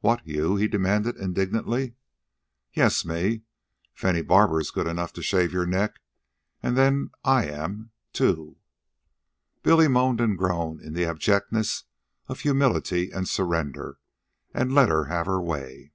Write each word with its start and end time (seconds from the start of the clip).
"What? 0.00 0.26
you?" 0.26 0.56
he 0.56 0.66
demanded 0.66 1.16
indignantly. 1.18 1.94
"Yes; 2.74 3.04
me. 3.04 3.42
If 3.94 4.04
any 4.04 4.22
barber 4.22 4.58
is 4.58 4.72
good 4.72 4.88
enough 4.88 5.12
to 5.12 5.22
shave 5.22 5.52
your 5.52 5.66
neck, 5.66 6.00
and 6.60 6.76
then 6.76 7.10
I 7.22 7.46
am, 7.46 7.92
too." 8.12 8.56
Billy 9.62 9.86
moaned 9.86 10.20
and 10.20 10.36
groaned 10.36 10.80
in 10.80 10.94
the 10.94 11.04
abjectness 11.06 11.84
of 12.26 12.40
humility 12.40 13.12
and 13.12 13.28
surrender, 13.28 14.00
and 14.52 14.74
let 14.74 14.88
her 14.88 15.04
have 15.04 15.26
her 15.26 15.40
way. 15.40 15.92